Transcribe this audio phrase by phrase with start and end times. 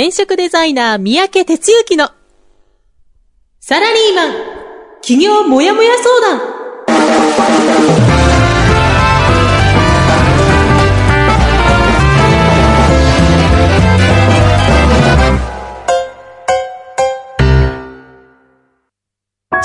[0.00, 2.08] 転職デザイナー三宅哲之の
[3.58, 4.32] サラリーマン
[5.02, 6.40] 企業もやもや相談。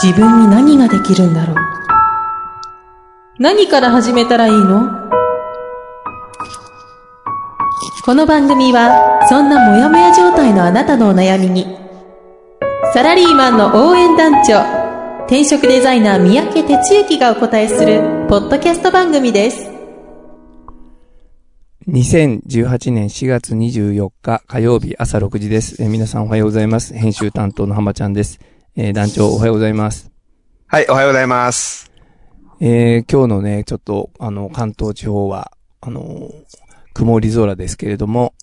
[0.03, 1.55] 自分に何ができるんだろう？
[3.39, 5.24] 何から始めたらいいの？
[8.05, 11.65] この番組はそんなモヤモヤ状態のあなたのお悩みに
[12.93, 14.61] サラリーマンの応援団長
[15.23, 19.71] 転職デザイナー三宅哲之がお答えするポッドキャスト番組です
[21.87, 25.81] 2018年4月24日火曜日朝6時です。
[25.81, 26.93] えー皆さんおはようございます。
[26.93, 28.39] 編集担当の浜ちゃんです。
[28.75, 30.11] えー団長おはようございます。
[30.67, 31.91] はい、おはようございます。
[32.59, 36.64] えー今日のね、ちょっと、あの、関東地方は、あのー
[36.95, 38.33] 曇り空ですけれども、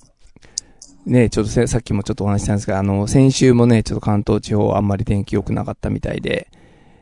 [1.07, 6.49] ね、ちょっとせさっきもちょっとお話ししたんですが、あの、先週もね、ちょっと関東地方あんまり天気良くなかったみたいで、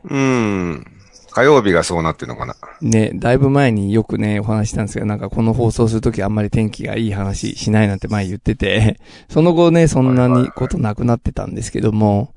[0.04, 0.86] うーん。
[1.32, 2.54] 火曜日がそうなってるのかな。
[2.80, 12.32] ね、だいぶ前によくね、お話ししたんですが、なんかこの放送するときあんまり天気がいい話しないなんて前言ってて、 その後ね、そんなにことなくなってたんですけども、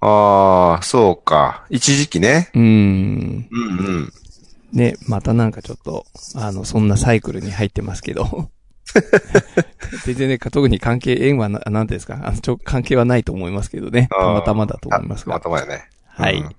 [0.00, 1.66] ああ、そうか。
[1.70, 2.50] 一時期ね。
[2.54, 4.12] うーん、うんうん。
[4.72, 8.50] ね、またなんかちょっと、あの、そんなサイクルに入ってますけど。
[10.04, 14.08] 全然ね、特に関係、縁はな、なんですか、あの、ちょ、関係はないと思いますけどね。
[14.10, 15.58] たまたまだと思いますがたま。
[15.60, 15.88] たまやね。
[16.06, 16.56] はいうん。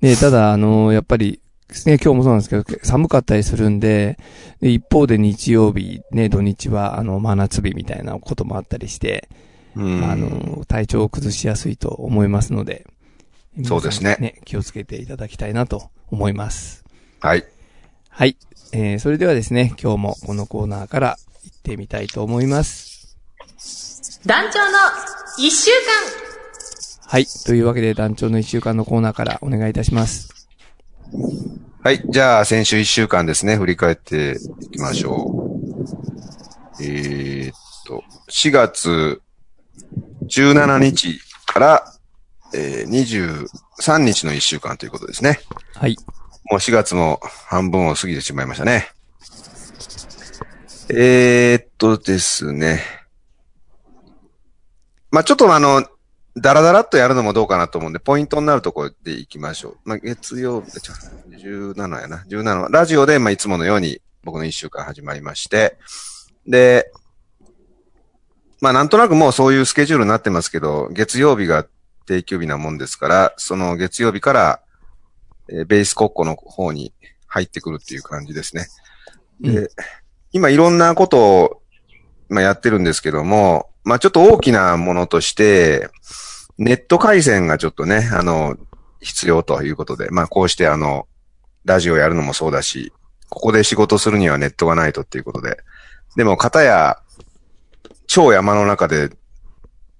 [0.00, 1.40] ね、ただ、あの、やっぱり、
[1.86, 4.18] ね、今日もそうなんですけど、寒かったりするんで、
[4.60, 9.28] で一方で日曜日、ね、土日は、あの、真夏日みたいなこともあったりして、
[9.76, 10.04] うん。
[10.04, 12.86] あの、体調を崩しやすいと思いますので、
[13.64, 16.84] そうですね、気をつけていただきたいなと思います。
[17.20, 17.44] はい。
[18.08, 18.36] はい。
[18.72, 23.18] えー、それではですね、今日もこのコーナーから行ってみたいと思います。
[24.26, 24.78] 団長の
[25.38, 25.70] 一週
[27.06, 27.26] はい。
[27.44, 30.28] というわけで団長の一週間のコーナーからお願いいたします。
[31.82, 32.02] はい。
[32.08, 35.50] じゃあ、先週一週間ですね、振り返っていきましょ
[36.78, 36.84] う。
[36.84, 37.54] えーっ
[37.86, 39.20] と、4月
[40.28, 41.84] 17日から、
[42.54, 43.46] えー、
[43.82, 45.40] 23日の一週間ということですね。
[45.74, 45.96] はい。
[46.50, 48.92] もう4月も半分を過ぎてしまいましたね。
[50.92, 52.82] えー、っとですね。
[55.12, 55.86] まあ、ちょっとあの、
[56.36, 59.76] ダラダラっとやるのもどうかなと思うんで、ポイントになるところで行きましょう。
[59.84, 60.94] まあ、月曜日、ちょ
[61.30, 62.24] 17やな。
[62.28, 65.78] 17ラジオで、まあ、いつものように僕の一週間始まりまして、
[66.46, 66.92] で、
[68.60, 71.66] まあ、なんとなくもうそういうスケジュールになってますけど、月曜日が
[72.06, 74.60] 定休日なもんですから、その月曜日から、
[75.48, 76.92] えーベース国庫の方に
[77.26, 78.66] 入ってくるっていう感じですね。
[79.40, 79.70] で、う
[80.32, 81.62] 今いろんなことを、
[82.28, 85.88] まあ、やってるんですけども、まあ、ちょっと大きなものとして、
[86.58, 88.56] ネット回線がちょっとね、あの、
[89.00, 91.06] 必要ということで、まあ、こうしてあの、
[91.64, 92.92] ラジオやるのもそうだし、
[93.28, 95.58] ここで仕事するにはネットがないとっていうことで、
[96.16, 96.98] でも、片や、
[98.06, 99.10] 超山の中で、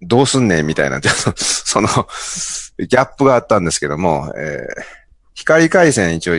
[0.03, 5.01] どうすんねんみたいな、ちょっと、その、ギャップがあったんですけども、えー
[5.41, 6.35] 光回線一応、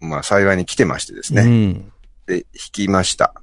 [0.00, 1.42] まあ幸いに来てましてですね。
[1.42, 1.92] うん。
[2.26, 3.34] で、引きました。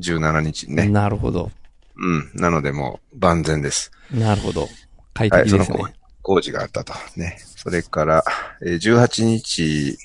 [0.00, 0.88] 17日にね。
[0.88, 1.50] なるほど。
[1.96, 2.30] うん。
[2.34, 3.90] なのでもう万全です。
[4.10, 4.68] なるほど。
[5.14, 5.76] 快はい、適ですね。
[5.76, 5.92] その工
[6.34, 6.92] 工事があったと。
[7.16, 7.38] ね。
[7.56, 8.24] それから、
[8.62, 9.96] えー18日、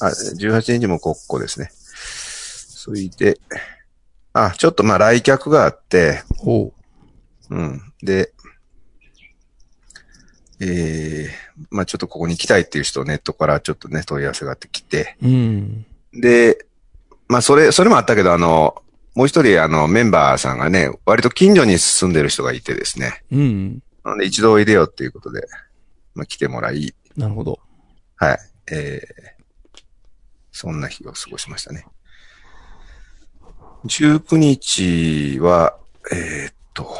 [0.00, 1.70] あ、18日も国庫ですね。
[1.72, 3.38] それで、
[4.32, 6.72] あ、ちょっとまあ来客があって、ほ
[7.50, 7.80] うん。
[8.02, 8.32] で、
[10.60, 15.28] えー、まあちょっとここに来たいっていう人ネットからちょっとね、問い合わせがあってきて、う。
[15.28, 15.86] うん。
[16.12, 16.66] で、
[17.28, 18.82] まあそれ、それもあったけど、あの、
[19.14, 23.82] もう一人あのメンバーさんがね、割と近所に住んでる人がいてですね、うん。
[24.04, 25.46] なので一度おいでよっていうことで、
[26.14, 27.58] まあ来てもらい、なるほど。
[28.16, 28.38] はい、
[28.72, 29.82] えー、
[30.52, 31.84] そんな日を過ごしましたね。
[33.84, 35.76] 19日は、
[36.12, 36.96] えーっと、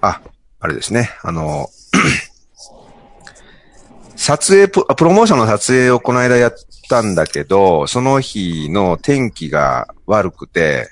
[0.00, 0.20] あ、
[0.60, 1.68] あれですね、あの、
[4.16, 6.54] 撮影プ、あプロモーションの撮影をこの間やっ
[6.88, 10.88] たんだけど、その日の天気が悪くて、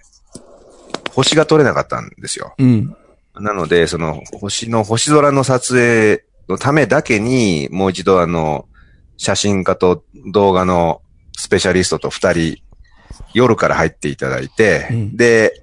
[1.14, 2.54] 星が撮れなかったんですよ。
[2.58, 2.96] うん。
[3.34, 8.66] なので、その星の星空の撮影のためだけに、もう一度あの、
[9.16, 11.02] 写真家と動画の
[11.36, 12.58] スペシャリストと二人、
[13.34, 15.62] 夜から入っていただいて、うんで、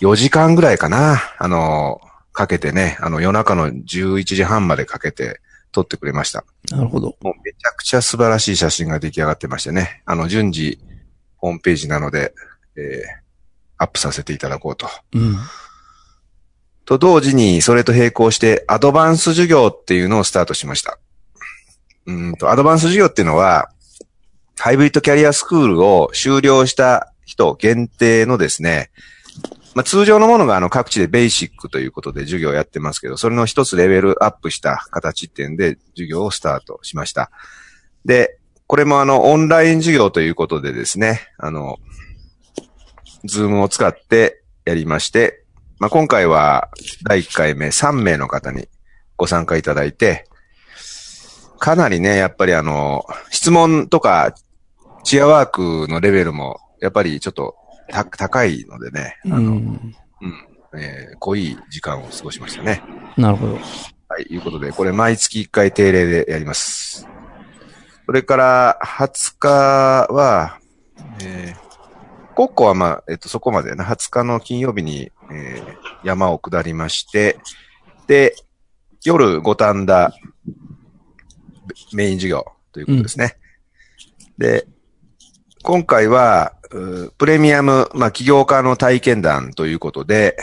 [0.00, 2.00] 4時間ぐらいかな、あの、
[2.32, 5.40] かけてね、あの夜中の11時半までかけて
[5.72, 6.44] 撮ってくれました。
[6.70, 7.16] なるほど。
[7.20, 10.02] もうめちゃくちゃ素晴らしい写真が出来上がってましてね。
[10.04, 10.78] あの、順次、
[11.36, 12.34] ホームページなので、
[12.76, 13.22] えー
[13.82, 14.86] アップさせていただこうと。
[15.12, 15.36] うん。
[16.84, 20.98] と同時にそれと並行してアドバンス授業っていうのをスタートしました。
[22.06, 23.70] うんと、アドバンス授業っていうのは、
[24.56, 28.90] ハイブリッドキャリアスクールを修了した人限定のですね、
[29.74, 37.30] まあ、通常のものがあの各地でベーシックということで授業をやってますけど、それの一つレベルアップした形っていうんで授業をスタートしました。
[38.04, 41.78] で、これもあのオンライン授業ということでですね、あの、
[43.24, 45.44] ズームを使ってやりまして、
[45.78, 46.68] まあ、今回は
[47.04, 48.68] 第1回目3名の方に
[49.16, 50.26] ご参加いただいて、
[51.58, 54.34] かなりね、やっぱりあの、質問とか
[55.04, 57.56] チアワークのレベルもやっぱりちょっと
[57.88, 59.94] た高いのでね、あの、うん。
[60.22, 62.82] うん、えー濃い時間を過ごしましたね。
[63.16, 63.54] なるほど。
[63.54, 67.08] はい、いうことで、これ毎月1回定例でやります。
[68.06, 69.48] それから、20日
[70.12, 70.58] は、
[71.22, 77.38] えー、国庫はまあ、えっと、そこまでな、20日の金曜日に、えー山を下りまして、
[78.06, 78.34] で、
[79.04, 80.12] 夜五反田
[81.92, 83.36] メイン授業ということですね。
[84.38, 84.66] で、
[85.62, 86.54] 今回は、
[87.18, 90.36] プレミアム、まあ、起業家の体験談ということで、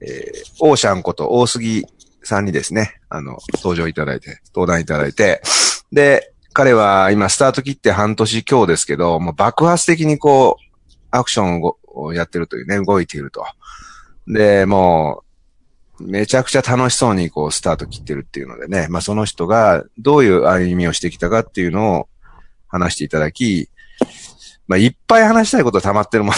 [0.00, 1.86] えーオーシャンこと大杉
[2.22, 5.42] さんにですね、あの、登場いただいて、登壇いただいて、
[5.92, 13.44] で、彼は今スタート切って半年今日ですけど、もう爆発的にこう、アクションをやってるというね、動いていると。
[14.26, 15.22] で、も
[15.98, 22.08] う、めちゃくちゃ楽しそうにこう、スタート切ってるっていうのでね、まあその人がどういう歩みをしてきたかっていうのを
[22.68, 23.68] 話していただき、
[24.70, 26.34] まあいっぱい話したいこと溜まってるもん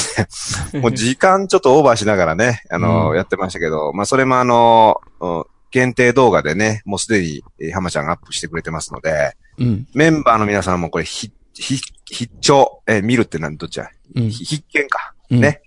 [0.73, 0.81] ね。
[0.81, 9.87] もう時間ちょっとオーバーしながらね、あの、うんやってましたけど、まあそれもあの、うん限定動画でね、もうすでに、えー浜ちゃんがアップしてくれてますので、うん。
[9.95, 14.31] メンバーの皆さんもこれ、ひ、ひ、必聴、えー見るって何どっちや、うん。
[14.31, 15.13] ひ必見か。
[15.31, 15.61] うんね。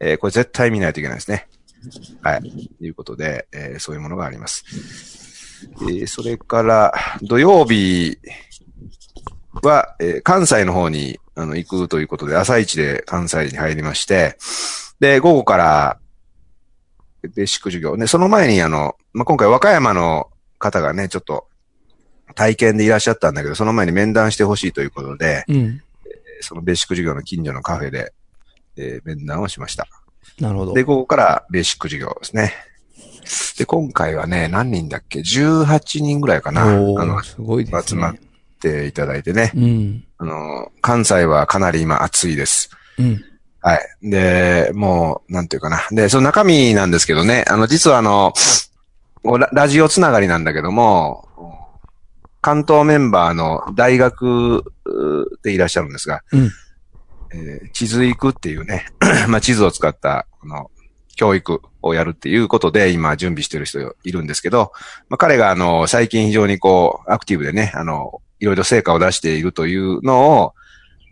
[0.00, 1.46] えーこれ絶対見ないといけないですね。
[2.22, 2.42] はい。
[2.78, 4.64] ということで、えーそういうものがあります。
[5.82, 6.92] えーそれから、
[7.22, 8.18] 土曜日
[9.62, 14.36] は、えー関西の方にあの行くということで、朝一で関西に入りまして、
[15.00, 15.98] で、午後から、
[17.22, 17.96] ベーシック授業。
[17.96, 21.48] ね、その前にあの、まあ、今回和歌山の方がね、ちょっと
[22.34, 25.82] 体験でいらっしゃったんだけど、その前に面談してほしいということで、うん。
[26.40, 28.12] そのベーシック授業の近所のカフェで、
[28.76, 29.86] えー面談をしました。
[30.38, 30.74] なるほど。
[30.74, 32.54] で、ここからベーシック授業ですね。
[33.58, 36.62] で、今回はね、何人だっけ ?18 人ぐらいかな。
[36.62, 38.14] あおのー、、すごいです集まっ
[38.68, 38.82] ね。
[38.82, 39.52] ていただいてね。
[39.54, 40.04] うん。
[40.18, 42.70] あの、関西はかなり今暑いです。
[42.98, 43.24] うん。
[43.62, 43.80] はい。
[44.02, 45.80] で、もう、なんていうかな。
[45.90, 48.32] で、その中身なんですけどね、あの、実はあの、
[49.22, 51.28] ララジオつながりなんだけども、
[52.40, 54.62] 関東メンバーの大学う
[55.42, 56.50] でいらっしゃるんですが、うん
[57.34, 58.86] えー地図育っていうね、
[59.28, 60.70] まあ、地図を使った、あの、
[61.16, 64.72] 教育をやるっていうことで今準備してる人いるんですけど、
[65.08, 70.54] まあ、彼があの、最近非常にこう、アクティブでね、あの、いろいろ成果を出しているというのを、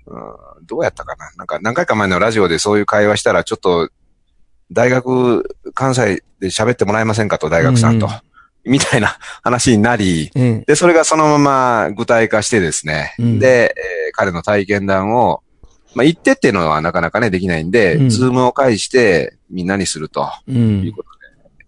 [0.07, 0.23] うん
[0.67, 1.31] どうやったかな？
[1.37, 3.89] なんか何回か前のラジオでそういう会話したら、ちょっと、
[4.71, 8.07] 大学、関西で喋ってもらえませんかと、大学さんと。
[8.07, 8.13] うん
[8.65, 10.65] みたいな 話になり、ええ。
[10.67, 15.43] で、それがそのまま具体化してですね、うんで、えー彼の体験談を、
[15.95, 20.53] まあ、言ってっていうのはなかなかね、できないんで、うんズームを介してみんなにするとう。
[20.53, 21.03] いうんこ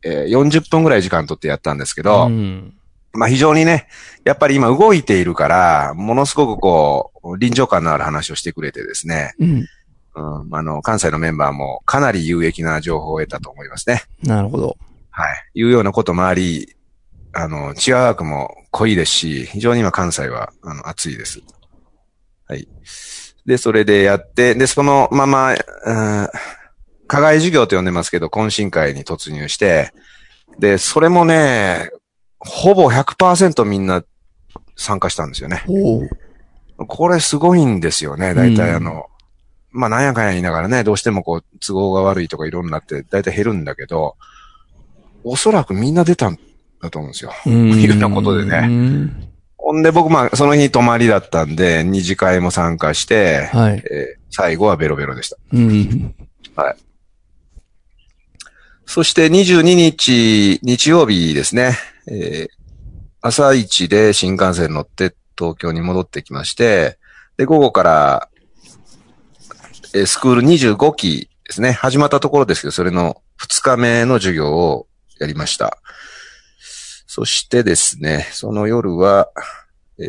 [0.03, 2.75] とで、えー40分ぐらい時間取ってやったんですけど、うん。
[3.13, 3.89] まあ非常にね、
[4.25, 9.67] やっぱり今動いているから、ものすごくこう、臨場感のある話をしてくれてですね、うん。
[10.15, 14.03] うん、あの、関西のメンバーもかなり有益な情報を得たと思いますね。
[14.23, 14.77] なるほど。
[15.11, 15.45] はい。
[15.55, 16.75] いうようなこともあり、
[17.33, 21.41] あの、チアワークも濃いですし、非常に今関西は、あの、暑いです。
[22.47, 22.69] はい。
[23.47, 26.29] で、それでやって、で、そのまま、うん、
[27.07, 29.93] 課外授業と呼んでますけど、懇親会に突入して、
[30.59, 31.91] で、それもね、
[32.41, 34.03] ほぼ100%みんな
[34.77, 35.63] 参加したんですよね。
[36.89, 38.35] これすごいんですよね。
[38.35, 39.07] 大体うんあの、
[39.71, 44.17] まあなんやかんや言いながらね、どうしてもこう、都合が悪いとかいろんなって、大体減るんだけど、
[45.23, 46.39] おそらくみんな出たん
[46.81, 47.33] だと思うんですよ。
[47.47, 47.73] うん。
[47.73, 49.29] いうようなことでねうん。
[49.59, 53.83] ほんで僕まあその日泊まりだったんで、二次会も参加して、はい。
[53.91, 55.37] えー最後はベロベロでした。
[55.53, 56.15] うん。
[58.93, 61.79] そして22日、日曜日ですね、
[62.09, 62.61] えー
[63.23, 66.99] 朝一で新幹線乗って東京に戻ってきまして、
[67.37, 68.29] で、午後から、
[69.95, 74.89] えースクール25期ですね、始まったところですけど、それの2日目の授業を
[75.21, 75.79] やりました。
[77.07, 79.29] そしてですね、その夜は、
[80.01, 80.07] えー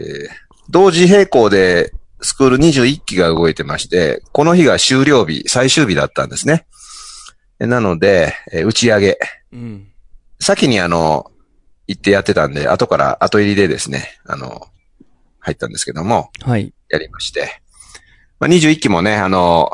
[0.71, 6.65] 同時並行でスクール21期が動いてまして、この日が終了日、最終日だったんですね。
[7.61, 9.19] えなので、えー打ち上げ
[9.53, 9.87] うん。
[10.39, 11.31] 先にあの、
[11.87, 14.67] 行ってやってたんで、後から後入りでですね、あの、
[15.39, 16.73] 入ったんですけども、はい。
[16.89, 17.61] やりまして。
[18.39, 19.71] まあ、21期もね、あの、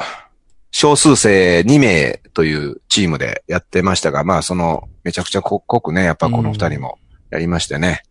[0.72, 8.04] 少数生2名というチームでやってましたが、まあその、めちゃくちゃ濃濃くね、やっぱこの二人もやりましてね。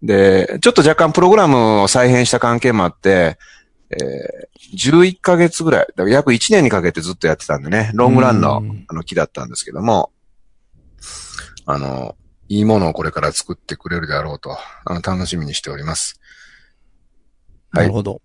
[0.00, 3.36] で、ちょっと若干プログラムを再編した関係もあって、
[3.90, 10.10] えー、11ヶ月ぐらい、だから約1年にかけてずっとやってたんでね、ロングランのうんあの木だったんですけども、
[11.64, 12.16] あの、
[12.48, 16.20] いいものをこれから作ってくれるであろうと、あの、楽しみにしております。
[17.70, 18.20] はないるほど。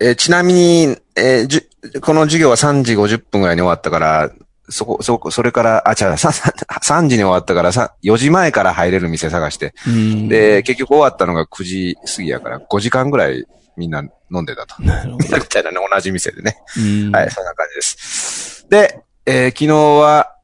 [0.00, 4.30] えーちなみに、えーじゅこの授業は3時50分ぐらいに終わったから、
[4.68, 9.74] そこ、そこ、それから、あ、違う、3, 3 時に終わったから、さ4時前から入れる店探して。
[9.86, 10.28] うん。
[10.28, 13.44] で、結局終わったのが9時過ぎやから、5時間ぐらい
[13.76, 14.02] みんな
[14.32, 14.74] 飲んでたと。
[14.80, 16.56] みたいなね、同じ店でね。
[16.76, 18.66] うんはい、そんな感じです。
[18.68, 20.36] で、えー昨日は、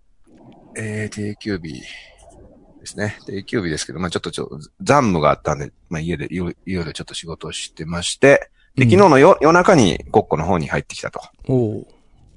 [0.76, 1.82] えー定休日
[2.80, 3.18] ですね。
[3.26, 4.48] 定休日ですけど、まあちょっとちょ
[4.80, 11.20] 残務があったんで、まあ家でいろいろいろちょっと仕事をしてまして、で、昨日の夜夜中に国庫の方に入ってきたと。
[11.48, 11.88] まおお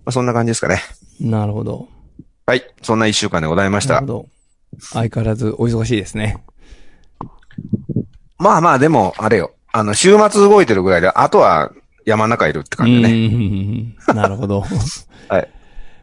[0.05, 0.81] あそんな感じですかね。
[1.19, 1.87] なるほど。
[2.45, 2.63] はい。
[2.81, 4.13] そんな一週間でございましたなるほ。
[4.13, 4.29] ど。
[4.79, 6.43] 相変わらずお忙しいですね。
[8.37, 9.55] まあまあでも、あれよ。
[9.73, 11.71] あの、週末動いてるぐらいで、あとは
[12.05, 13.09] 山の中いるって感じでね。
[13.09, 14.15] うん。
[14.15, 14.63] なるほど。
[15.27, 15.49] はい。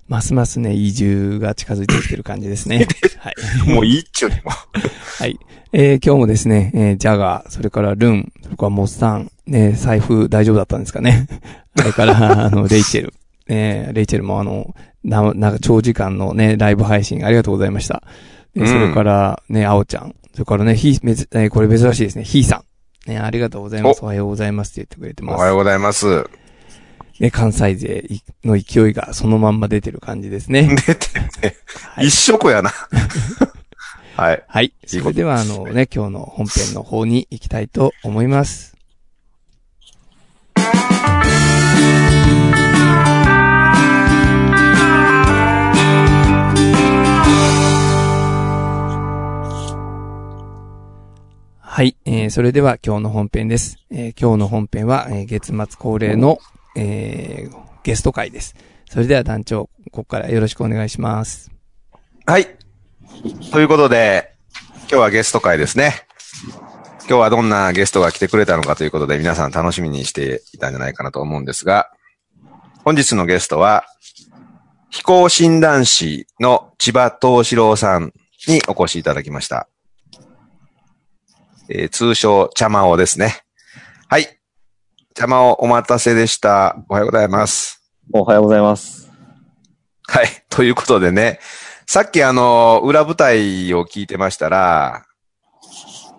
[0.08, 2.88] ますますね、移住が近づいてきてる感じですね。
[3.18, 3.34] はい。
[3.72, 4.50] もういいっちゅうにも。
[5.20, 5.38] はい。
[5.72, 11.28] えー今日もですね、えージャガー、それからルン、それからモッサン、ね、財布大丈夫だったんですかね。
[11.76, 13.14] それから、あの、レイチェル。
[13.48, 14.74] ね、レイチェルもあの、
[15.04, 18.02] な、なんか長時間のね、ライブ配信ありがとうございました。
[18.56, 20.16] でうんそれから、ね、あおちゃん。
[20.32, 22.62] それからね、ひ、めず、えーこれ珍しいですね、ひーさん。
[23.06, 24.02] ね、ありがとうございます。
[24.02, 25.36] おはようございますって言ってくれてます。
[25.36, 26.28] おはようございます。
[27.18, 28.04] ね、関西勢
[28.44, 30.74] の勢いがそのまんま出てる感じですね。
[30.86, 31.56] 出てるね。
[31.94, 32.72] はい一色やな。
[34.16, 34.44] はい。
[34.46, 34.72] はい。
[34.86, 38.76] それでは、あのね、今日の本編の方に行きたいと思います。
[51.80, 53.78] はい、えー、それでは今日の本編です。
[53.90, 56.38] えー、今日の本編は、えー、月末恒例の、
[56.76, 58.54] えー、ゲスト会です。
[58.90, 61.50] それでは団長、ここからよろしくお願いします。
[62.26, 62.48] はい。
[63.50, 64.34] ということで、
[64.80, 66.06] 今日はゲスト会ですね。
[67.08, 71.90] 今日はどんなゲストが来てくれたのかということで皆さん楽しみにしていたんじゃないかなと思うんですが、
[72.84, 73.86] 本日のゲストは、
[74.90, 78.12] 飛行診断士の千葉東志郎さん
[78.48, 79.66] にお越しいただきました。
[81.72, 83.42] えー通称、茶魔王ですね。
[84.08, 84.26] はい。
[85.14, 86.84] 茶魔王お待たせでした。
[86.88, 87.80] おはようございます。
[88.12, 89.08] おはようございます。
[90.08, 90.26] はい。
[90.48, 91.38] ということでね、
[91.86, 95.04] さっきあの、裏舞台を聞いてましたら、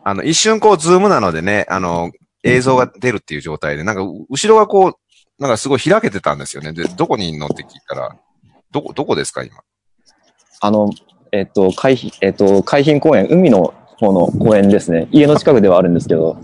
[0.06, 2.12] あの、一瞬こう、ズームなのでね、あの、
[2.44, 4.94] 映像が出るっていう状態で、なんか、う後ろがこう、
[5.38, 6.72] なんかすごい開けてたんですよね。
[6.72, 8.16] で、どこにいんのって聞いたら、
[8.72, 9.58] どこ、どこですか、今？
[10.62, 10.90] あの、
[11.34, 15.08] えっと、海浜、えっと、海浜公園、海の方の公園ですね。
[15.12, 16.38] 家の近くではあるんですけど、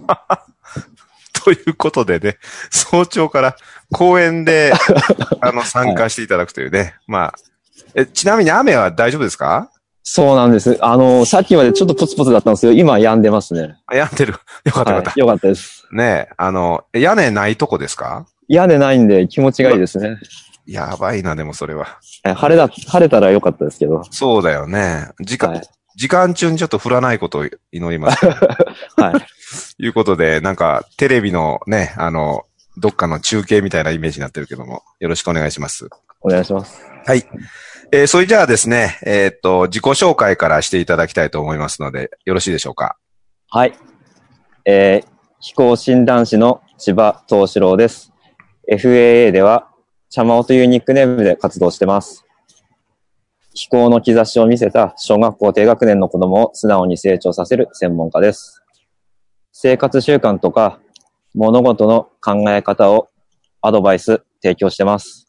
[1.44, 2.38] ということでね、
[2.72, 3.56] 早朝から
[3.92, 4.74] 公園で、
[5.42, 6.96] あの、参加していただくというね。
[7.08, 7.34] まあ、
[7.96, 9.70] え、ちなみに雨は大丈夫ですか？
[10.04, 10.78] そうなんです。
[10.82, 13.76] あの、さっきまでちょっとポツポツだったんですけど、今止んでますね。
[13.88, 14.36] あやんでる。
[14.66, 15.10] よかったよかった。
[15.10, 15.86] はい、よかったです。
[15.92, 18.26] ねえ、あの、屋根ないとこですか？
[18.48, 20.18] 屋根ないんで気持ちがいいですね。
[20.66, 21.86] やばいな、でもそれは。
[22.24, 24.04] はい晴れだ、晴れたらよかったですけど。
[24.12, 25.10] そうだよね。
[25.22, 25.62] 時間、はい。
[25.98, 28.24] 時間中にちょっと降らないことを祈ります。
[28.96, 29.12] は
[29.80, 29.84] い。
[29.84, 32.44] いうことで、なんか、テレビのね、あの、
[32.78, 35.90] どっかの中継みたいなイメージになってるけども、よろしくお願いします。
[36.22, 36.80] お願いします。
[37.06, 37.28] はい。
[37.92, 42.98] えーそれじゃあですね、えーっと、自己紹介からしていただきたいと思いますので、よろしいでしょうか？
[43.50, 43.74] はい。
[44.66, 45.08] えー、
[45.40, 48.12] 飛行診断士の千葉東志郎です。
[48.72, 49.70] FAA では、
[50.12, 52.26] 茶魔王というニックネームで活動してます。
[53.58, 58.62] 飛行の兆しを見せた小学校低学年の子供を素直に成長させる専門家です。
[59.52, 60.80] 生活習慣とか
[61.34, 63.10] 物事の考え方を
[63.64, 65.28] アドバイス提供してます。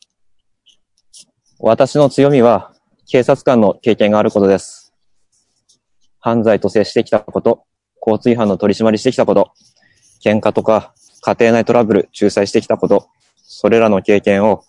[1.58, 2.74] 私の強みは
[3.10, 4.92] 警察官の経験があることです。
[6.20, 7.64] 犯罪と接してきたこと、
[8.06, 9.52] 交通違反の取り締まりしてきたこと、
[10.22, 10.92] 喧嘩とか
[11.22, 13.08] 家庭内トラブル仲裁してきたこと、
[13.38, 14.64] それらの経験を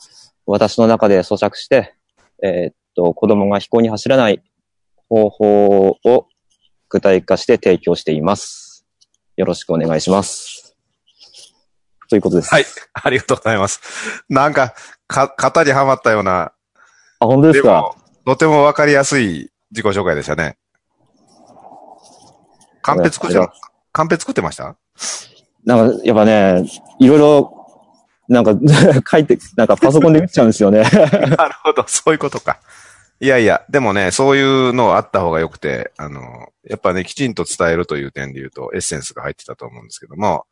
[0.45, 1.93] 私の中で咀嚼して、
[2.41, 4.43] えーと、子供が飛行に走らない
[5.07, 6.27] 方法を
[6.89, 8.85] 具体化して提供しています。
[9.37, 10.75] よろしくお願いします。
[12.09, 12.49] ということです。
[12.53, 12.65] はい。
[12.93, 13.79] ありがとうございます。
[14.27, 14.73] なんか、
[15.07, 16.51] か、型にはまったような、
[17.19, 17.81] あ、本当でですか？
[17.81, 20.57] も、とてもわかりやすい自己紹介でしたね。
[22.81, 23.39] カンペ作って
[23.93, 24.75] カンペ作ってました？
[25.63, 26.65] なんか、やっぱね、
[26.99, 27.55] いろいろ、
[28.27, 28.53] なんか、
[29.09, 30.81] 書いて、なんかパソコンで見ちゃうんですよね。
[31.37, 32.59] なるほど、そういうことか。
[33.21, 36.21] いやいや、でもね、そういうのあった方が良くて、あの、
[36.63, 40.45] やっぱね、きちんと伝えるという点で言うと、エッセンスが入ってたと思うんですけども。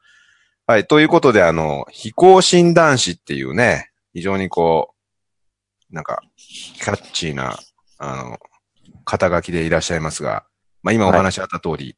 [0.65, 4.93] はい、ということで、あの、飛行診断士っていうね、非常にこ
[5.91, 7.57] う、なんか、キャッチーな、
[7.99, 8.37] あの、
[9.05, 10.45] 肩書きでいらっしゃいますが、
[10.83, 11.95] まあ今お話あった通り、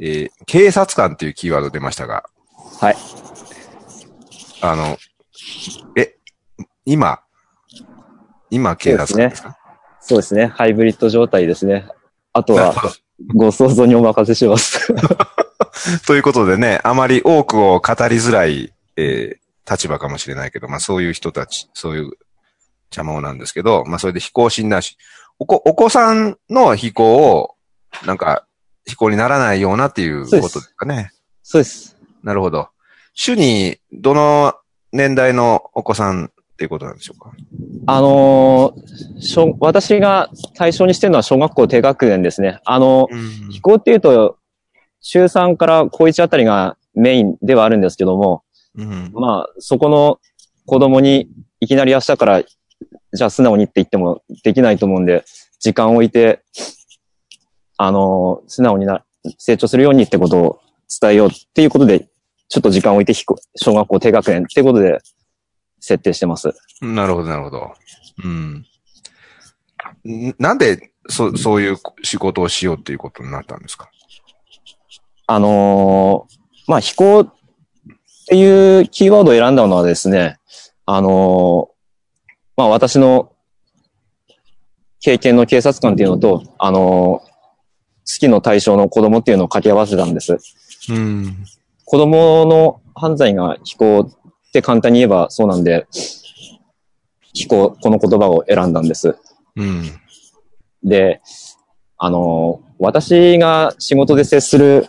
[0.00, 2.24] えー警察官っていうキーワード出ましたが、
[2.80, 2.96] はい。
[4.60, 4.96] あの、
[5.96, 6.16] え、
[6.84, 7.20] 今、
[8.50, 9.57] 今警察官ですか？
[10.08, 10.46] そうですね。
[10.46, 11.86] ハイブリッド状態ですね。
[12.32, 12.74] あとは
[13.34, 14.92] ご想像にお任せします。
[16.06, 22.12] ということでね、あまり多くを語りづらい、えー立場かもしれないけど、まあそういう人たち、そういう
[22.90, 24.96] 邪魔なんですけど、まあそれで飛行診断士。
[25.38, 27.54] お子、お子さんの飛行を、
[28.06, 28.46] なんか、
[28.86, 31.12] 飛行にならないようなっていうことですかね。
[31.42, 31.98] そうです。
[32.22, 32.70] なるほど。
[33.12, 34.54] 主に、どの
[34.92, 37.30] 年代のお子さんっていうことなんでしょうか？
[37.90, 42.60] あのー小私が対象にしてるのは小学校低学年ですね。
[42.66, 44.36] あの、うん飛行っていうと、
[45.00, 48.44] 中3から高1あたりがメインではあるんですけども、
[48.76, 49.10] うん。
[49.14, 50.20] まあ、そこの
[50.66, 51.30] 子供に
[51.60, 55.24] いきなり明日から、じゃあ素直にって言ってもできないと思うんで、
[55.58, 56.42] 時間を置いて、
[57.78, 59.02] あの、素直にな、
[59.38, 60.60] 成長するようにってことを
[61.00, 62.08] 伝えようっていうことで、
[62.48, 64.98] ちょっと時間を置いて飛行小学校低学年ってことで
[65.88, 66.54] 設定してます。
[66.80, 67.72] なるほど、なるほど。
[68.24, 68.64] うん。
[70.06, 73.90] んなんで、そ、そういう仕事をしようっていうことになったんですか？
[75.26, 77.34] あのーまあ、飛行っ
[78.26, 80.38] ていうキーワードを選んだのはですね、
[80.86, 81.66] あのー
[82.56, 83.32] まあ、私の
[85.00, 87.28] 経験の警察官っていうのと、あのー
[88.10, 90.38] 好きの対象の子供っていうのを掛け合わせたんです。
[90.88, 91.44] うん。
[91.84, 94.10] 子供の犯罪が飛行
[94.58, 95.86] って簡単に言えばそうなんで、
[97.32, 99.16] 飛行、この言葉を選んだんです。
[99.56, 99.84] うん。
[100.82, 101.20] で、
[101.96, 104.86] あの、私が仕事で接する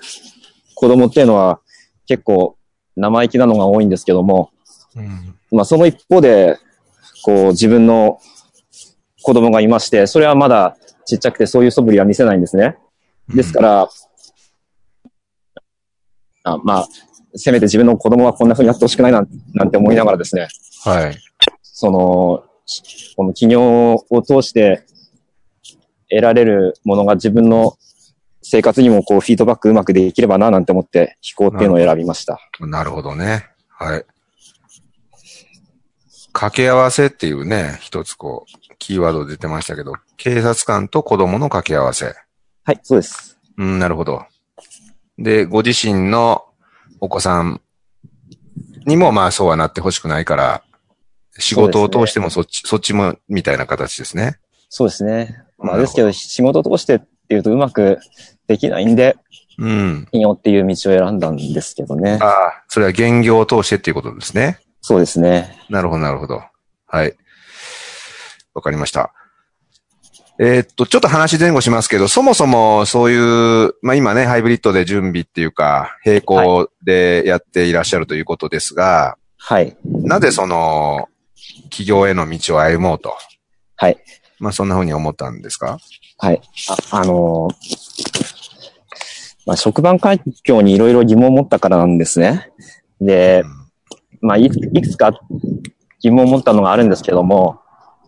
[0.76, 1.60] 子供っていうのは
[2.08, 2.58] 結構
[2.96, 4.52] 生意気なのが多いんですけども、
[4.96, 5.36] うん。
[5.52, 6.58] まあその一方で、
[7.24, 8.20] こう自分の
[9.22, 12.78] 子供がいまして、それはまだちっちゃくてそういう素振りは見せないんですね。
[13.28, 13.90] ですから、
[16.44, 16.88] あまあ、
[17.36, 20.48] せめて自分の子供はこんな風になってほしくないなんなんて思いながらですね、
[20.84, 21.18] はい。
[21.62, 22.44] その、
[23.16, 24.86] この企業を通して
[26.10, 27.78] 得られるものが自分の
[28.42, 32.40] 生活にもこうフィードバックうまくできればななんて思って飛行っていうのを選びました。
[32.60, 33.46] なるほどね。
[33.70, 34.06] はい。
[36.32, 42.14] 掛け合わせっていうね、一つこう、キーワード出てましたけど、警察官と子供の掛け合わせ。
[42.64, 43.38] はい、そうです。
[43.58, 44.26] うん、なるほど。
[45.18, 46.46] で、ご自身の
[47.02, 47.62] お子さん
[48.86, 50.64] にもまあそうはなってほしくないから、
[51.38, 54.40] 仕事を通してもそっち、そっちもみたいな形ですね。
[54.70, 55.44] そうですね。
[55.58, 58.00] まあですけど仕事を通してっていうとうまく
[58.48, 59.18] できないんで、
[59.58, 60.06] うん。
[60.06, 62.26] 企業っていう道を選んだんですけどねあ。
[62.26, 64.60] あ、それは現業を通してっていうことですね。
[64.82, 65.58] そうですね。
[65.70, 66.42] なるほど、なるほど。
[66.88, 67.16] はい。
[68.54, 69.14] わかりました。
[70.42, 73.18] えーっと、ちょっと話前後しますけど、そもそもそうい
[73.68, 79.76] う、まあ今ね、ハイブリッドで準備っていうか、並行でやっていらっしゃるということですが、はい。
[79.84, 81.10] なぜその、
[81.64, 83.18] 企業への道を歩もうと？
[83.76, 83.98] はい。
[84.40, 85.78] まあそんな風に思ったんですか？
[86.18, 86.42] はい。
[86.92, 87.54] あ、あのー
[89.46, 92.52] まあ、職場環境にいろいろ疑問を持ったからなんですね。
[93.02, 93.44] で、
[94.22, 95.12] まあ、いくいくつか
[96.02, 97.60] 疑問を持ったのがあるんですけども、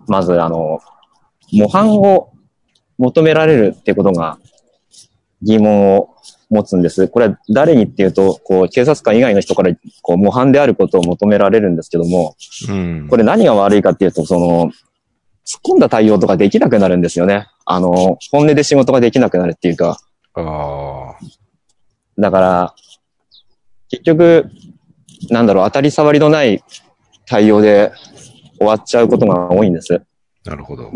[0.08, 0.80] まず、あの、
[1.52, 2.32] 模範を
[2.98, 4.38] 求められるってことが
[5.42, 6.16] 疑問を
[6.50, 7.08] 持つんです。
[7.08, 12.36] これは誰にっていうと、こう、警察官以外の人から、こう、模範であることを求められるんですけども、
[12.70, 13.08] うん。
[13.10, 14.72] これ何が悪いかっていうと、その、
[15.46, 17.48] 突っ込んだ対応とかできなくなるんですよね。
[17.66, 19.98] あの、本音で仕事ができなくなるっていうか、
[20.34, 21.16] ああ。
[22.18, 22.76] だから、
[23.90, 24.50] 結局、
[25.30, 26.64] なんだろう、当たり障りのない
[27.26, 27.92] 対応で
[28.58, 30.02] 終わっちゃうことが多いんです。
[30.46, 30.92] なるほど。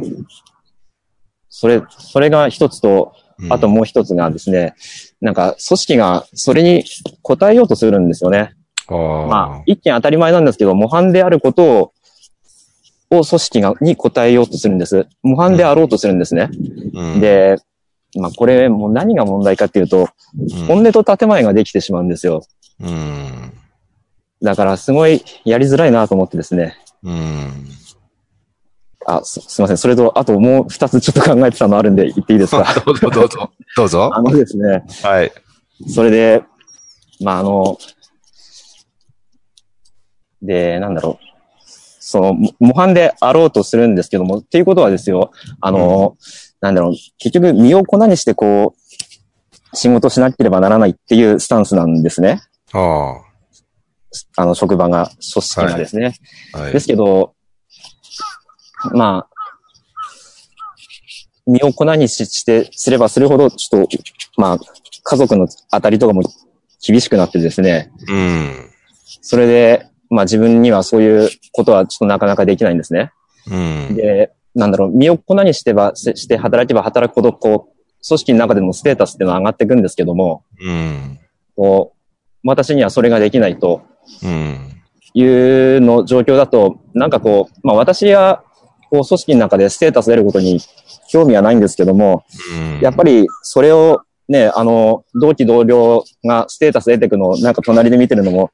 [1.50, 4.76] それ、それが一つと、うんあともう一つがですね、
[5.20, 6.86] なんか組織がそれに
[7.22, 8.56] 応えようとするんですよね。
[8.88, 9.28] ああ。
[9.28, 11.94] まあ、一見当たり前なんですけど、模範であることを、
[13.12, 15.08] を組織が、に応えようとするんです。
[15.22, 16.50] 模範であろうとするんですね。
[16.94, 17.58] うん、で、
[18.18, 20.08] まあこれもう何が問題かっていうと、
[20.40, 22.42] うん、本音と建前ができてしまうんですよ。
[22.80, 23.54] うん。
[24.42, 26.78] だからすごいやりづらいなと思ってですね。
[27.04, 27.68] うん。
[29.06, 29.78] あ、すすいません。
[29.78, 32.66] それと、あともう二つちょっと考えてたのあるんで言っていいですか？
[32.86, 33.52] どうぞ、どうぞ。
[33.78, 34.10] どうぞ。
[34.16, 35.32] あのですね、はい。
[35.88, 36.44] それで、
[37.22, 37.78] まあ、あの、
[40.42, 41.26] で、なんだろう。
[42.00, 46.18] その、も模範であろうとするんですけども、っていうことはですよ、あの、
[46.62, 52.42] なんだろう、結局身を粉にしてこう、仕事しなければならないっていうスタンスなんですね。
[52.74, 53.16] あ
[54.38, 56.14] あの、職場が、組織がですね。
[56.54, 56.60] あ。
[56.60, 56.74] はい。
[56.74, 57.35] ですけど、
[58.94, 59.36] まあ、
[61.48, 63.98] 身を粉にしして、すればするほど、ちょっと、
[64.38, 64.60] まあ、
[65.04, 66.24] 家族の当たりとかも
[66.86, 68.70] 厳しくなってですね、うん。
[69.22, 73.12] それで、まあ自分にはそういうことはちょっとなかなかできないんですね。
[73.52, 73.56] う
[73.92, 73.96] ん。
[73.96, 81.20] で、なんだろう、身を粉にしてば、しして働けば働くほど、こう、組織の中でのステータスっていうのは上がっていくんですけども、うん。
[81.56, 83.82] こう、私にはそれができないと
[84.24, 84.72] うん。
[85.14, 88.44] いうの状況だと、なんかこう、まあ私は、
[88.90, 90.60] こう、組織の中でステータス得ることに
[91.10, 92.24] 興味はないんですけども、
[92.78, 92.80] うん。
[92.82, 98.52] やっぱりそれをね、あの、同期同僚がステータス得ていくのをなんか隣で見てるのも、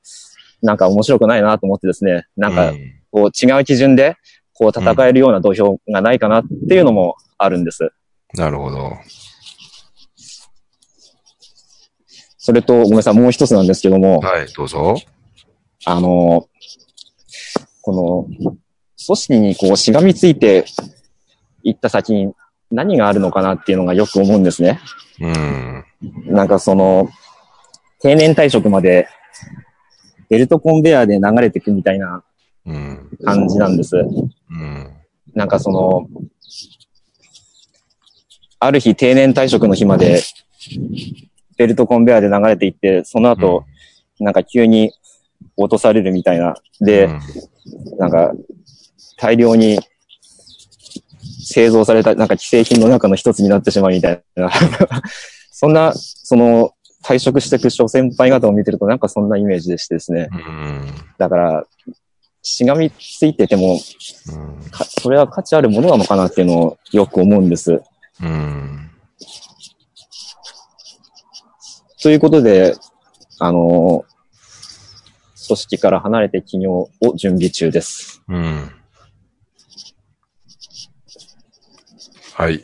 [0.62, 4.16] なんか面白くないなと思ってですね、なんかうんこう違う基準で、
[4.54, 7.92] こう戦えるような土俵がないかなっていうのもあるんです。
[8.34, 8.94] なるほど。
[12.38, 14.96] それと、ごめんなさい、もう一つなんですけども、はい、どうぞ。
[15.86, 16.48] あの、
[17.82, 18.56] この、
[19.06, 20.66] 組織にこうしがみついて
[21.64, 22.34] いった先に
[22.72, 24.80] 何があるのかなっていうのがよく思うんですね。
[25.20, 25.86] うん。
[26.26, 27.10] なんかその、
[28.00, 29.08] 定年退職まで
[30.30, 32.24] ベルトコンベヤーで流れていくみたいな
[32.66, 33.10] うん。
[33.24, 33.98] 感じなんです。
[33.98, 34.02] う
[34.54, 34.90] ん。
[35.34, 36.08] なんかその、
[38.60, 40.22] ある日定年退職の日まで
[41.58, 43.66] ベルトコンベヤーで流れていって、その後、
[44.20, 44.92] なんか急に
[45.58, 46.56] 落とされるみたいな。
[46.80, 47.20] で、うん
[47.98, 48.34] なんか
[49.22, 49.80] 大量に
[51.44, 54.50] 製造されたなんか既製品の中の一つになってしまうみたいな。
[55.54, 56.72] そんな、その
[57.04, 60.28] 退職していく諸先輩方を見てるとなんかそんなイメージでしてですね。
[60.32, 60.88] うん。
[61.20, 61.64] だから、
[62.42, 63.78] しがみついてても、
[65.00, 67.80] それは価値あるものなのかなっていうのをよく思うんです。
[68.24, 68.90] うん。
[72.02, 72.76] ということで、
[73.38, 74.04] あの、
[75.46, 78.24] 組織から離れて起業を準備中です。
[78.28, 78.81] うん。
[82.34, 82.56] はい。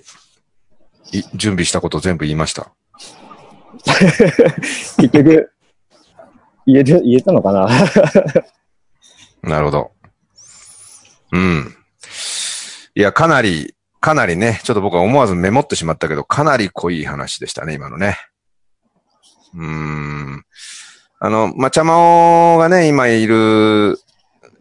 [1.12, 2.72] い準備したこと全部言いました？
[4.98, 5.52] 結局、
[6.66, 7.68] 言える、言えたのかな？
[9.44, 9.92] なるほど。
[11.32, 11.76] うん。
[12.96, 18.18] いや、かなり、かなりね、ちょっと僕は思わずメモってしまったけど、かなり濃い話でしたね、今のね。
[19.54, 20.46] うーん。
[21.20, 21.98] あの、まあ、ちゃま
[22.56, 23.98] おがね、今いる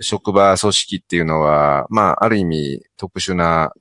[0.00, 3.72] 職場組織っていうのは、まあ、ある意味特殊な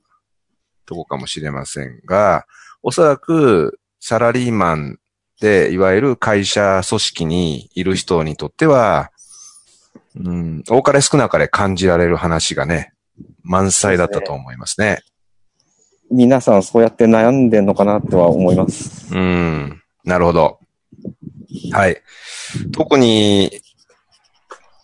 [0.86, 2.46] とこかもしれませんが、
[2.82, 4.98] おそらくサラリーマン
[5.40, 9.10] で、いわゆる会社組織にいる人にとっては、
[10.14, 12.94] うん、多かれ少なかれ感じられる話がね、
[13.42, 15.02] 満載だったと思いますね。
[16.10, 19.14] 皆さんそうやって悩んでんのかなとは思います。
[19.14, 20.58] うん、なるほど。
[21.72, 22.00] はい。
[22.72, 23.50] 特に、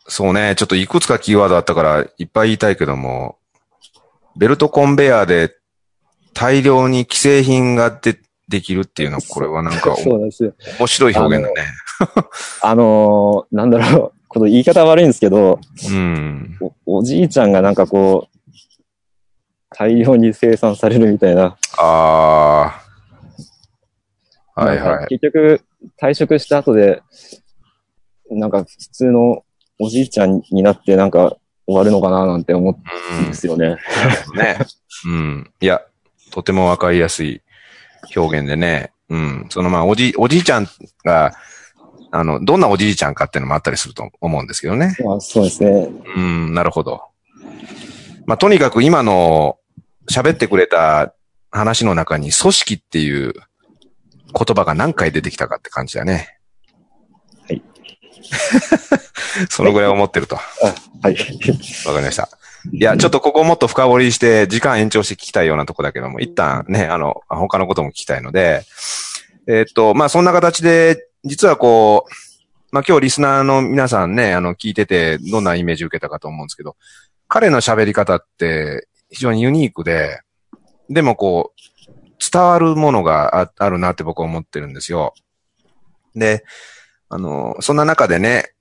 [0.08, 3.38] そうね、ちょっといくつかキーワードあったからいっぱい言いたいけども、
[4.36, 5.54] ベルトコンベヤーで
[6.34, 8.18] 大量に既製品がで
[8.48, 10.52] できるっていうのは、これはなんか そうなんですよ。
[10.78, 11.68] 面白い表現だね。
[12.62, 16.58] あのーなんだろう、この言い方悪いんですけど、うん。
[16.86, 18.38] おおじいちゃんがなんかこう、
[19.70, 21.56] 大量に生産されるみたいな。
[21.78, 22.82] あ
[24.54, 24.64] あ。
[24.64, 25.06] はいはい。
[25.08, 25.60] 結局、
[26.00, 27.02] 退職した後で、
[28.30, 29.44] なんか普通の
[29.78, 33.78] おじいちゃんになってなんか終わるのかななんて思うんですよね。
[34.32, 34.38] うん。
[34.38, 34.58] ね。
[35.06, 35.50] うん。
[35.60, 35.82] いや、
[36.32, 37.42] とてもわかりやすい
[38.16, 38.92] 表現でね。
[39.08, 39.46] うん。
[39.50, 40.66] そのまあ、おじ、おじいちゃん
[41.04, 41.32] が、
[42.10, 44.96] あの、どんなおじいちゃんかっていうのもあったりすると思うんですけどね。
[45.04, 45.88] まあ、そうですね。
[46.16, 47.02] うん、なるほど。
[48.26, 49.58] まあ、とにかく今の
[50.10, 51.14] 喋ってくれた
[51.50, 53.44] 話の中に組織っていう言
[54.54, 56.38] 葉が何回出てきたかって感じだね。
[57.46, 57.62] はい。
[59.50, 60.36] そのぐらい思ってると。
[60.36, 60.42] わ
[61.02, 61.16] はい。
[61.16, 61.24] か
[61.98, 62.28] りました。
[62.70, 68.64] いや、ちょっとここをもっと深掘りして時間延長して聞きたいようなとこだけども、一旦ね、あの、他のことも聞きたいので、
[69.48, 72.12] えーっと、まあ、そんな形で、実はこう、
[72.70, 76.76] まあ、今日リスナーの皆さんね、あの、聞いてて、どんなイメージ受けたかと思うんですけど、
[77.28, 80.20] 彼の喋り方って非常にユニークで、
[80.88, 81.72] でもこう、
[82.18, 85.14] 伝わるものがああるなって僕は思ってるんですよ。
[86.14, 86.44] で、
[87.08, 88.52] あの、そんな中でね、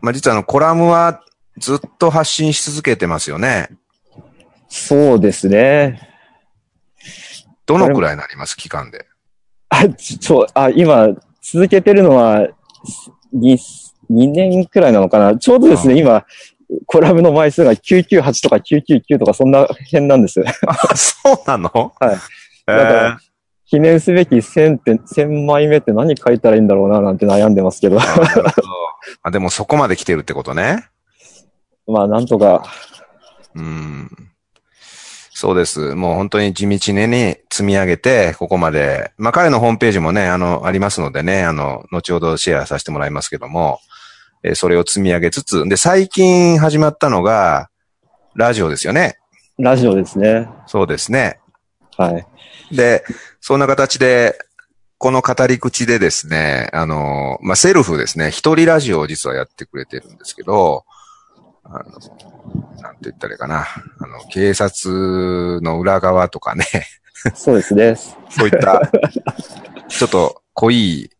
[0.00, 1.22] まあ、実はあの、コラムは
[1.60, 3.68] ずっと発信し続けてますよね。
[4.68, 6.08] そうですね。
[7.66, 8.56] どのくらいになります？
[8.56, 9.06] 期間で。
[9.68, 11.08] あ、ちょ、あ、今、
[11.42, 12.48] 続けてるのは、
[13.34, 13.58] 2、
[14.10, 15.38] 2年くらいなのかな？
[15.38, 16.24] ちょうどですね、今、
[16.86, 20.42] コラムの枚数が998とか999とかそんな辺なんです。
[20.66, 21.92] あ、そうなの？
[22.00, 22.16] はい。
[22.68, 23.20] えだから
[23.66, 27.98] 記念すべき1000って、1000枚目って何書いたらいいんだろうななんて悩んでますけど
[29.22, 30.88] あでもそこまで来てるってことね。
[31.90, 32.64] まあ、なんとか、
[33.54, 34.10] うん。
[35.32, 35.94] そうです。
[35.94, 39.12] もう本当に地道にね、積み上げて、ここまで。
[39.16, 43.80] まあ彼のホームページもね、あの、ありますのでね、あの、後ほどシェアさせてもらいますけども、
[44.42, 47.70] えーそれを積み上げつつ、で、最近始まったのが、
[48.34, 49.18] ラジオですよね。
[49.58, 50.48] ラジオですね。
[50.66, 51.40] そうですね。
[51.96, 52.26] はい。
[52.74, 53.04] で、
[53.40, 54.38] そんな形で、
[54.98, 60.84] この語り口でですね、あの、まあ、セルフですね、一人ラジオを実はやってくれてるんですけど、
[61.70, 61.84] あの、
[62.80, 63.66] なんて言ったらいいかな、
[63.98, 66.64] あの、警察の裏側とかね、
[67.34, 67.96] そうですね。
[67.96, 68.90] そういった、
[69.88, 71.10] ちょっと濃い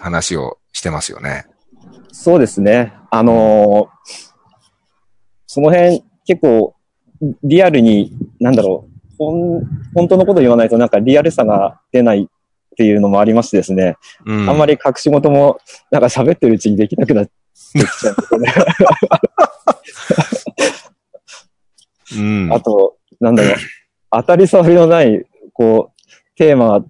[0.00, 1.46] 話をしてますよね。
[2.12, 2.92] そうですね。
[3.10, 3.96] あのー
[5.48, 6.74] その辺結構
[7.42, 12.26] リアルに、なんだろう、ほん本当のこと言わないとなんかリアルさが出ないっ
[12.76, 14.50] ていうのもありましてですね、うん。
[14.50, 15.58] あんまり隠し事も
[15.90, 17.32] なんか喋ってるうちにできなくなって
[17.72, 18.54] きちゃうんですよね。
[22.16, 22.52] うん。
[22.52, 23.56] あと、なんだろう、
[24.10, 26.84] 当たり障りのない、こう、テーマ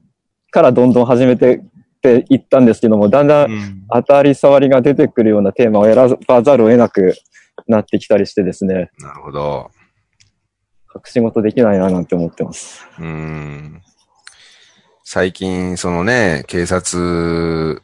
[0.51, 1.61] からどんどん始めてっ
[2.01, 7.15] ていったんですけども、だんだん当たり障りが出てくるようなテーマを選ばざるを得なく
[7.67, 9.71] なってきたりしてですね、なるほど。
[10.95, 12.87] 隠し事できないななんて思ってます。
[12.99, 13.83] うん。
[15.05, 17.83] 最近、そのね、警察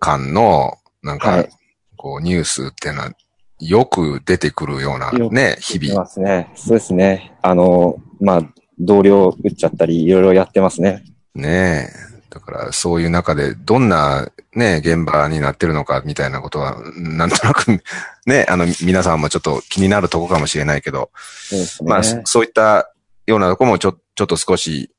[0.00, 1.48] 官の、なんかはい、
[1.96, 3.12] こう、ニュースっていうのは、
[3.60, 6.00] よく出てくるようなね、日い々。
[6.00, 6.50] ますね。
[6.56, 7.32] そうですね。
[7.42, 8.42] あの、まあ、
[8.78, 11.04] 同僚打っちゃったり、いろいろやってますね。
[11.34, 12.14] ねえ。
[12.30, 17.80] だから、そういう中で、どんなね、現場になってるのか、みたいなことは、なんとなく、
[18.26, 21.10] ね、あの、皆さんもちょっと気になるとこかもしれないけど、
[21.52, 21.58] ね。
[21.84, 22.90] まあ、そそういった
[23.26, 24.90] ようなとこもちょ、ちょっと少し、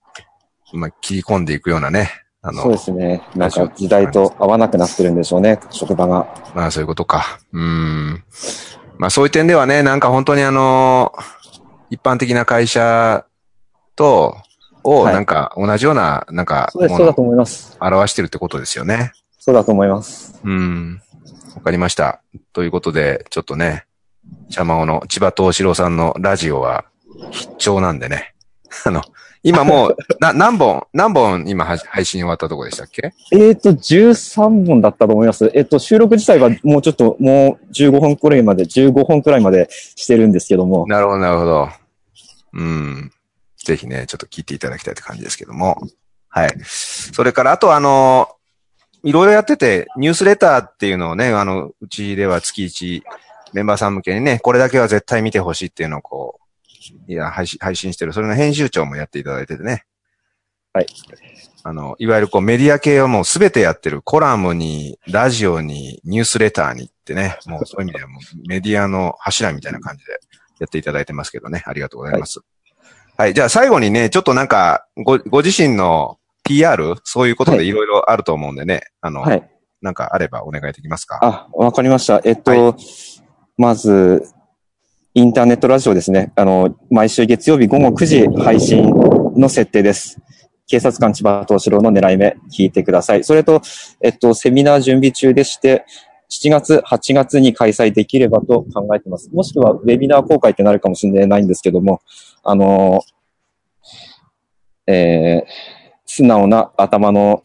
[0.74, 2.12] まあ、切り込んでいくようなね、
[2.48, 3.24] あの、そうですね。
[3.36, 6.28] なんか時代と合わなくなってるんでしょうね、職場が。
[6.54, 7.40] まあそういうことか。
[7.52, 8.24] うん。
[9.00, 11.12] まあそういう点ではね、なんか本当にあの、
[11.90, 13.26] 一般的な会社
[13.96, 14.38] と、
[14.84, 17.76] をはいなんか同じような、なんか、そうです、ものそうだと思います。
[17.82, 19.14] を表してるってことですよね。
[19.40, 20.40] そうだと思います。
[20.44, 21.02] うん。
[21.56, 22.22] わかりました。
[22.54, 23.86] ということで、ちょっとね、
[24.52, 26.86] 茶間尾の千葉東四郎さんのラジオは
[27.32, 28.36] 必聴なんでね。
[28.86, 29.02] あの、
[29.46, 33.14] 今もう、な、 何本、何本今は配信終わったとこでしたっけ？
[33.32, 35.52] えっ、と、13本だったと思います。
[35.54, 40.88] えっ、と、収録自体はもうちょっと、もう15本くらいまで、15本くらいまでしてるんですけども。
[40.88, 41.70] なるほど、なるほど。
[42.54, 43.12] うん。
[43.64, 45.78] ぜひね、ちょっと聞いていただきたいって感じですけども。
[46.28, 46.56] はい。
[46.66, 48.30] それから、あとあの、
[49.04, 53.04] いろいろやってて、ニュースレターっていうのをね、あの、うちでは月1
[53.54, 56.45] メンバーさん向けにね、これだけは絶対見てほしいっていうのをこう、
[57.08, 58.14] いや、配信、配信してる。
[58.14, 59.86] それの編集長もやっていただいててね。
[60.74, 60.88] はい。
[61.64, 64.02] あの、いわゆるこうメディア系をもうすべてやってる。
[64.02, 70.12] コラムに、ラジオに、ニュースレターにってね、もうそういう意味ではもう メディアの柱みたいな感じで
[70.60, 71.64] やっていただいてますけどね。
[71.66, 72.42] ありがとうございます。
[73.18, 73.34] はい。
[73.34, 76.96] じゃあ最後にね、ちょっとなんか、ご、ご自身の PR?
[77.04, 78.84] そういうことでいろいろあると思うんでね。
[79.02, 79.50] あの、はい。
[79.82, 81.20] なんかあればお願いできますか？
[81.22, 82.22] あ、わかりました。
[82.24, 82.76] えっと、は
[83.58, 84.28] まず、
[85.18, 86.34] インターネットラジオですね。
[86.36, 88.94] あの、毎週月曜日午後9時配信
[89.38, 90.20] の設定です。
[90.68, 93.24] 警察官千葉東四郎の狙い目、聞いてください。
[93.24, 93.62] それと、
[94.02, 95.86] えっと、セミナー準備中でして、
[96.30, 99.30] 7月、8月に開催できればと考えてます。
[99.32, 102.02] もしくは、ウェビナー公開ってなるかもしれないんですけども、
[102.44, 103.00] あの、
[104.86, 105.50] えー、
[106.06, 107.42] 素直な頭の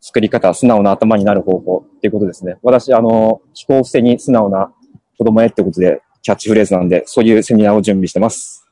[0.00, 2.56] 作り方、素直な頭になる方法っていうことですね。
[2.64, 4.72] 私、あの、飛行伏せに素直な
[5.16, 8.66] 子供へってことで、キャッチフレーズなんで、そういうセミナーを準備してます。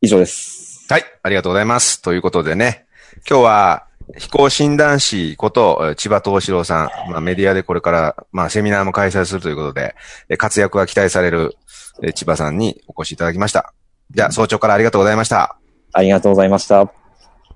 [0.00, 0.88] 以上です。
[0.90, 1.04] はい。
[1.22, 2.02] ありがとうございます。
[2.02, 2.86] ということでね、
[3.30, 9.94] 今日は、飛行診断士こと、えー千葉東四郎さん、まあ、メディアでこれから、まあ、セミナーも開催するということで、
[10.28, 11.54] えー活躍が期待される、
[12.02, 13.72] えー千葉さんにお越しいただきました。
[14.10, 15.60] じゃあ、早朝からありがとうございました。
[15.92, 16.92] ありがとうございました。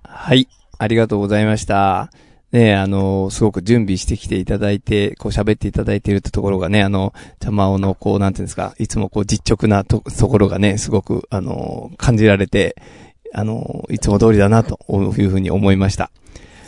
[0.05, 0.47] はい。
[0.79, 2.12] ありがとうございました。
[2.53, 12.77] ねあの、すごく準備してきていただいて、こう喋っていただいているってところがね、あの、ちゃまおの、こう、なんていうんですか、いつもこう実直なと、ところがね、すごく、あの、感じられて、
[13.35, 14.79] あの、いつも通りだな、と
[15.17, 16.11] いうふうに思いました。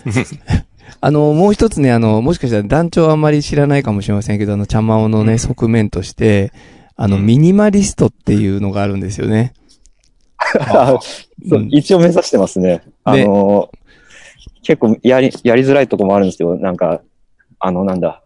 [1.01, 6.53] あの、もう一つね、あの、もしかしたら団長はあんまり知らないかもしれませんけど、あの、ちゃまおのね、側面として、
[6.97, 9.53] あの、うんミニマリストっていうのがあるんですよね。
[11.71, 12.83] 一応目指してますね。
[13.03, 13.71] あの、
[14.65, 17.01] 結構やり、やりづらいとこもあるんですけど、なんか、
[17.61, 18.23] あの、なんだ。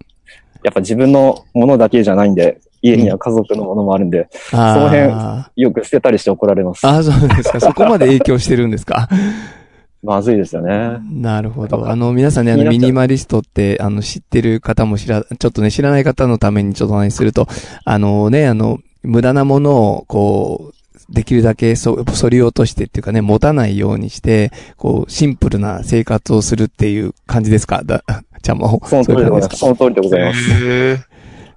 [0.64, 6.86] やっぱ自分のものだけじゃないんで、家には家族のものもあるんで、あーその辺よく捨てたりして怒られます。
[6.86, 7.60] あー、そうですか。
[7.60, 9.08] そこまで影響してるんですか？
[10.02, 10.98] まずいですよね。
[11.10, 11.88] なるほど。
[11.88, 17.48] あの、皆さんね、あの、ミニマリストって、あの、知ってる方も知ら、ちょっとね、知らない方のためにちょっとお話しすると、
[17.84, 20.77] あのね、あの、無駄なものを、こう、
[21.08, 27.82] できるだけそ、そり落としてっていうかね、持たないようにして、こう、シンプルな生活をするっていう感じですか？
[27.84, 28.04] だ、
[28.42, 28.80] ちゃんも。
[28.86, 29.58] その通りでございます。
[29.58, 30.50] その通りでございます。
[30.50, 30.98] へー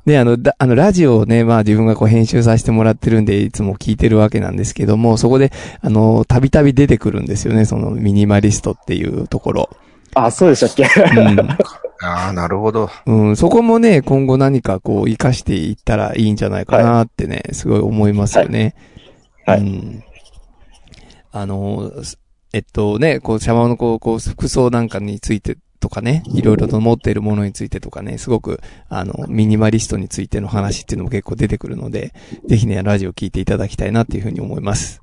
[0.03, 9.69] ね、あの、だ、あの、ラジオをね、まあ自分がこう編集させてもらってるんで、いつも聞いてるわけなんですけども、そこで、あの、たびたび出てくるんですよね、そのミニマリストっていうところ。
[10.15, 10.85] あ、そうでしたっけ？
[12.03, 12.89] ああ、なるほど。
[13.05, 13.27] うん。
[13.27, 18.59] うん、そこもね、今後何かこう、活かしていったらいいんじゃないかなってね、すごい思いますよね。
[18.59, 18.73] はい
[19.51, 20.03] はいうん。
[21.31, 21.91] あの、
[22.53, 32.13] えっとね、こう、シャマのこう、こう、服装なんかについてとかね、いろいろと持っているものについてとかね、すごく、あの、ミニマリストについての話っていうのも結構出てくるので、
[32.47, 35.01] ぜひね、ラジオ聞いていただきたいなっていうふうに思います。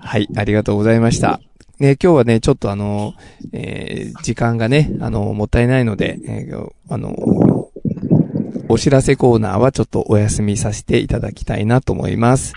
[0.00, 1.40] はい、ありがとうございました。
[1.78, 3.14] ね、今日はね、ちょっとあの、
[3.52, 7.59] えー時間がね、あの、もったいないので、えーあの、
[8.70, 12.52] お知らせコーナーはちょっとお休みさせていただきたいなと思います。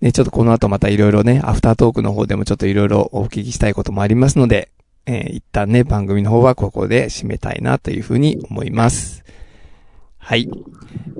[0.00, 4.70] ね、ちょっとこの後またいろいろね、アフタートークの方でもちょっといろいろお聞きしたいこともありますので、
[5.04, 9.24] えー一旦ね、番組の方はここで締めたいなというふうに思います。
[10.16, 10.48] はい。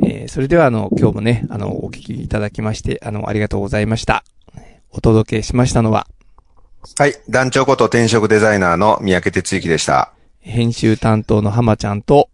[0.03, 4.25] えーそれではあの、今日もね、あの、お聞きいただきまして、あの、ありがとうございました。
[4.91, 6.07] お届けしましたのは、
[6.97, 7.15] はい。
[7.29, 10.15] 団長こと転職デザイナーの三宅哲之でした。
[10.41, 12.31] 編集担当の浜ちゃんと、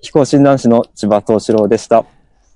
[0.00, 2.04] 飛行診断士の千葉東志郎でした。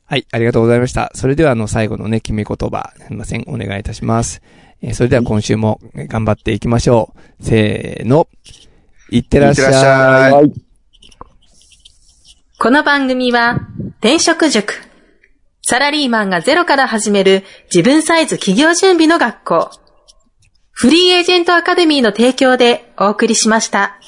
[0.06, 1.10] はい、ありがとうございました。
[1.14, 4.42] それでは、あの、最後のね、決め言葉、すみません、お願いいたします。
[4.82, 7.44] えーそれでは今週もえー頑張っていきましょう。
[7.44, 8.28] せーの。
[9.10, 9.66] いってらっしゃい。
[9.66, 10.52] いってらっしゃいはい。
[12.58, 13.60] この番組は、
[14.00, 14.74] 転職塾。
[15.62, 19.70] サラリーマンがゼロから始める自分サイズ企業準備の学校。
[20.72, 23.98] フリーエージェントアカデミーの提供でお送りしました。